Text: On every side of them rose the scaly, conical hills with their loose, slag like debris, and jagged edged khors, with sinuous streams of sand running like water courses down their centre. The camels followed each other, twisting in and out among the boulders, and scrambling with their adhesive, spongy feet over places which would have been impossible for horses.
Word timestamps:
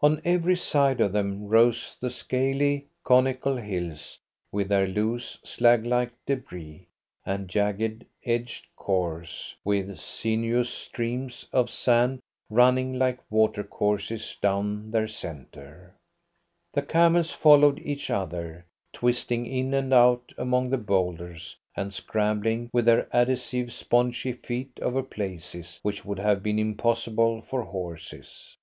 On 0.00 0.20
every 0.24 0.56
side 0.56 1.00
of 1.00 1.12
them 1.12 1.46
rose 1.46 1.96
the 2.00 2.10
scaly, 2.10 2.88
conical 3.04 3.54
hills 3.54 4.18
with 4.50 4.70
their 4.70 4.88
loose, 4.88 5.38
slag 5.44 5.86
like 5.86 6.10
debris, 6.26 6.88
and 7.24 7.46
jagged 7.46 8.04
edged 8.24 8.66
khors, 8.76 9.54
with 9.64 9.96
sinuous 9.96 10.68
streams 10.68 11.46
of 11.52 11.70
sand 11.70 12.18
running 12.50 12.94
like 12.98 13.20
water 13.30 13.62
courses 13.62 14.36
down 14.42 14.90
their 14.90 15.06
centre. 15.06 15.94
The 16.72 16.82
camels 16.82 17.30
followed 17.30 17.78
each 17.78 18.10
other, 18.10 18.66
twisting 18.92 19.46
in 19.46 19.74
and 19.74 19.94
out 19.94 20.32
among 20.36 20.70
the 20.70 20.76
boulders, 20.78 21.56
and 21.76 21.94
scrambling 21.94 22.68
with 22.72 22.84
their 22.84 23.06
adhesive, 23.14 23.72
spongy 23.72 24.32
feet 24.32 24.80
over 24.82 25.04
places 25.04 25.78
which 25.84 26.04
would 26.04 26.18
have 26.18 26.42
been 26.42 26.58
impossible 26.58 27.42
for 27.42 27.62
horses. 27.62 28.56